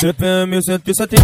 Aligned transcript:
CPM 0.00 0.62
170 0.62 1.20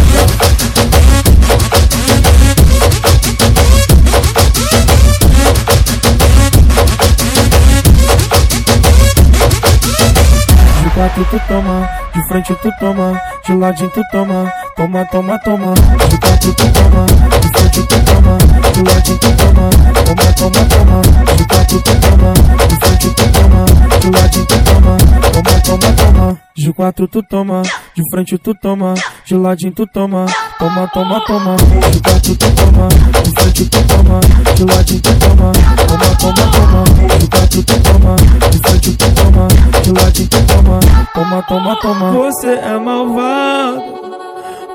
De 10.83 10.89
quatro 10.93 11.25
tu 11.25 11.39
toma, 11.47 11.89
de 12.13 12.21
frente 12.27 12.53
tu 12.61 12.69
toma, 12.79 13.19
de 13.47 13.55
ladinho 13.55 13.89
tu 13.89 14.03
toma, 14.11 14.53
toma, 14.75 15.05
toma, 15.05 15.39
toma. 15.39 15.73
De 15.73 16.17
quatro 16.19 16.53
tu 16.53 16.71
toma, 16.71 17.05
de 17.41 17.57
frente 17.57 17.81
tu 17.81 17.99
toma, 18.05 18.37
de 18.37 18.83
ladinho 18.83 19.17
tu 19.17 19.31
toma, 19.37 19.69
toma, 20.05 20.33
toma, 20.33 20.65
toma. 20.69 21.01
De 21.35 21.43
quatro 21.47 21.81
tu 21.81 21.99
toma, 21.99 22.33
de 22.67 22.75
frente 22.85 23.09
tu 23.09 23.23
toma, 23.31 23.65
de 23.99 24.09
ladinho 24.11 24.45
tu 24.45 24.57
toma, 24.63 24.97
toma, 25.33 25.61
toma, 25.61 25.93
toma. 25.93 26.37
De 26.55 26.73
quatro 26.73 27.07
tu 27.07 27.23
toma, 27.23 27.63
de 27.97 28.03
frente 28.11 28.37
tu 28.37 28.53
toma, 28.53 28.93
de 29.25 29.35
ladinho 29.35 29.71
tu 29.71 29.87
toma, 29.87 30.27
toma, 30.59 30.87
toma, 30.93 31.19
toma. 31.25 31.55
De 31.55 31.99
quatro 31.99 32.35
tu 32.35 32.47
toma, 32.53 32.87
de 33.23 33.31
frente 33.41 33.65
tu 33.65 33.81
toma, 33.87 34.19
de 34.55 34.63
ladinho 34.65 35.01
tu 35.01 35.13
toma, 35.17 35.51
toma, 35.87 36.15
toma, 36.19 36.43
toma. 36.51 37.17
De 37.17 37.27
quatro 37.27 37.63
tu 37.63 37.73
toma, 37.81 38.15
de 38.51 38.57
frente 38.59 38.95
tu 38.95 39.11
toma, 39.15 39.47
de 39.81 39.91
ladinho 39.93 40.29
tu 40.29 40.37
toma, 40.45 40.79
toma, 41.11 41.41
toma, 41.41 41.75
toma. 41.81 42.11
Você 42.11 42.49
é 42.49 42.77
malvado, 42.77 43.83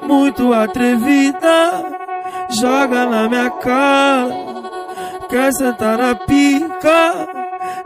muito 0.08 0.52
atrevida. 0.52 1.84
Joga 2.50 3.06
na 3.06 3.28
minha 3.28 3.50
cara, 3.50 4.34
quer 5.28 5.52
sentar 5.52 5.96
na 5.96 6.16
pica. 6.16 7.28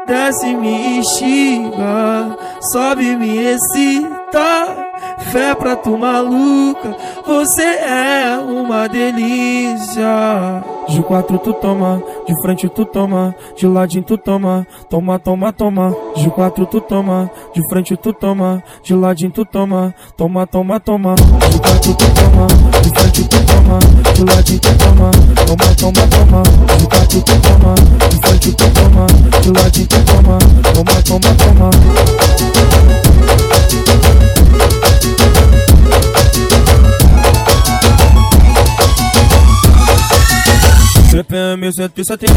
Desce, 0.07 0.55
me 0.55 0.99
instiga, 0.99 2.38
sobe, 2.73 3.16
me 3.16 3.38
excita. 3.38 4.85
Fé 5.32 5.55
pra 5.55 5.77
tu 5.77 5.99
maluca, 5.99 6.96
você 7.27 7.63
é 7.63 8.38
uma 8.38 8.88
delícia. 8.88 10.63
De 10.88 11.02
quatro 11.02 11.38
tu 11.38 11.52
toma, 11.55 12.01
de 12.27 12.35
frente 12.43 12.69
tu 12.69 12.85
toma, 12.85 13.35
de 13.57 13.66
ladinho 13.66 14.04
tu 14.04 14.16
toma, 14.16 14.66
toma, 14.88 15.19
toma, 15.19 15.52
toma. 15.52 15.95
De 16.16 16.30
quatro 16.30 16.65
tu 16.66 16.80
toma, 16.80 17.30
de 17.52 17.60
frente 17.69 17.97
tu 17.97 18.13
toma, 18.13 18.63
de 18.85 18.95
ladinho 18.95 19.30
tu 19.32 19.45
toma, 19.45 19.95
toma, 20.16 20.47
toma, 20.47 20.79
toma. 20.79 21.15
De 21.15 21.59
quatro 21.59 21.95
tu 21.95 22.07
toma, 22.15 22.47
de 22.82 22.91
frente 23.01 23.29
tu 23.29 23.38
toma, 23.47 23.79
de 24.15 24.24
ladinho 24.24 24.60
tu 24.60 24.79
toma, 24.79 25.10
toma, 25.47 25.74
toma, 25.77 26.07
toma. 26.07 26.43
De 26.79 26.87
quatro 26.87 27.21
tu 27.21 27.41
toma, 27.41 27.74
de 28.09 28.16
frente 28.27 28.52
tu 28.52 28.71
toma, 28.71 29.07
de 29.43 29.51
ladinho 29.51 29.87
tu 29.88 30.04
toma, 30.04 30.38
toma, 30.73 31.02
toma, 31.02 31.35
toma. 31.35 32.76
CPM 41.17 41.73
170 41.73 42.35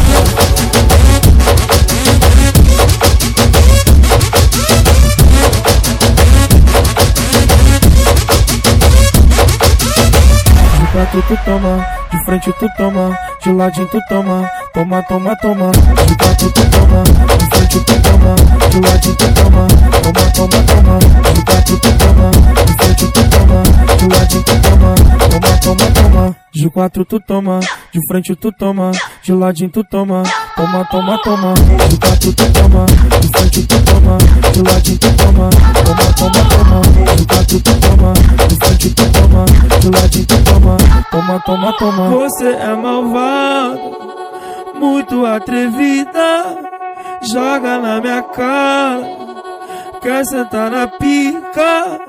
De 10.78 10.86
quatro 10.92 11.22
tu 11.28 11.36
toma, 11.44 11.86
de 12.10 12.24
frente 12.24 12.50
tu 12.58 12.66
toma, 12.78 13.18
de 13.44 13.52
ladinho 13.52 13.86
tu 13.88 13.98
toma, 14.08 14.50
toma, 14.72 15.02
toma, 15.02 15.36
toma. 15.36 15.70
De 15.72 16.16
quatro 16.16 16.50
tu 16.50 16.64
toma, 16.70 17.02
de 17.02 17.46
frente 17.54 17.80
tu 17.80 18.00
toma, 18.00 18.34
de 18.70 18.80
ladinho 18.80 19.14
tu 19.14 19.26
toma, 19.34 19.66
toma, 20.02 20.32
toma, 20.32 20.62
toma. 20.64 20.98
De 21.34 21.44
quatro 21.44 21.78
tu 21.78 21.90
toma, 21.98 22.30
De 26.60 26.68
quatro 26.68 27.06
tu 27.06 27.18
toma, 27.18 27.58
de 27.90 28.06
frente 28.06 28.36
tu 28.36 28.52
toma, 28.52 28.90
de 29.22 29.32
ladinho 29.32 29.70
tu 29.70 29.82
toma, 29.82 30.22
toma, 30.54 30.84
toma, 30.90 31.18
toma. 31.22 31.54
De 31.54 31.96
quatro 31.98 32.34
tu 32.34 32.52
toma, 32.52 32.84
de 33.18 33.28
frente 33.28 33.66
tu 33.66 33.82
toma, 33.82 34.18
de 34.52 34.62
ladinho 34.70 34.98
tu 34.98 35.16
toma, 35.16 35.48
toma, 35.86 36.12
toma, 36.18 36.42
toma. 36.50 37.16
De 37.16 37.24
quatro 37.24 37.60
tu 37.62 37.80
toma, 37.80 38.12
de 38.46 38.56
frente 38.56 38.90
tu 38.90 39.10
toma, 39.10 39.44
de 39.80 39.88
ladinho 39.88 40.26
tu 40.26 40.44
toma, 40.44 40.76
toma, 41.10 41.40
toma, 41.46 41.72
toma. 41.78 42.08
Você 42.10 42.48
é 42.48 42.76
malvado, 42.76 43.80
muito 44.78 45.24
atrevida. 45.24 46.58
Joga 47.22 47.78
na 47.78 48.02
minha 48.02 48.22
cara, 48.22 49.00
quer 50.02 50.26
sentar 50.26 50.70
na 50.70 50.86
pica. 50.88 52.00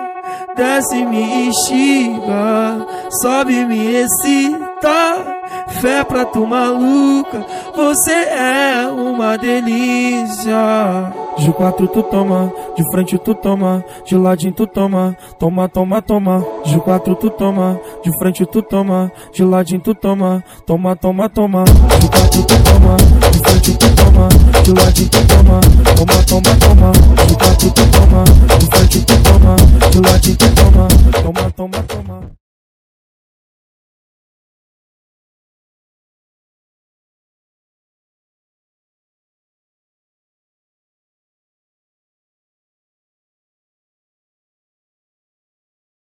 Desce, 0.53 1.05
me 1.05 1.47
instiga, 1.47 2.85
sobe 3.11 3.65
me 3.65 3.95
excita. 3.95 5.39
Fé 5.81 6.03
pra 6.03 6.25
tu 6.25 6.45
maluca, 6.45 7.45
você 7.75 8.11
é 8.11 8.87
uma 8.87 9.37
delícia. 9.37 11.11
De 11.37 11.51
quatro 11.53 11.87
tu 11.87 12.03
toma, 12.03 12.51
de 12.75 12.83
frente 12.91 13.17
tu 13.17 13.33
toma, 13.33 13.83
de 14.05 14.15
ladinho 14.15 14.53
tu 14.53 14.67
toma, 14.67 15.15
toma, 15.39 15.67
toma, 15.67 16.01
toma. 16.01 16.45
De 16.65 16.77
quatro 16.79 17.15
tu 17.15 17.29
toma, 17.29 17.79
de 18.03 18.11
frente 18.19 18.45
tu 18.45 18.61
toma, 18.61 19.11
de 19.33 19.43
ladinho 19.43 19.81
tu 19.81 19.95
toma, 19.95 20.43
toma, 20.65 20.95
toma, 20.95 21.29
toma. 21.29 21.63
De 21.63 22.07
quatro 22.09 22.43
tu 22.43 22.57
toma, 22.63 22.97
de 23.31 23.39
frente 23.39 23.77
tu 23.77 23.95
toma, 23.95 24.29
de 24.63 24.73
ladinho 24.73 25.09
tu 25.09 25.27
toma, 25.27 25.61
toma, 25.95 26.23
toma, 26.27 26.55
toma. 26.59 26.91
De 27.25 27.35
quatro 27.35 27.71
tu 27.71 27.85
toma, 27.91 28.23
de 28.59 28.65
frente 28.67 29.05
tu 29.05 29.15
toma, 29.23 29.55
de 29.89 29.99
ladinho 30.01 30.37
tu 30.37 30.55
toma, 30.55 30.87
toma, 31.23 31.51
toma, 31.51 31.83
toma. 31.87 32.00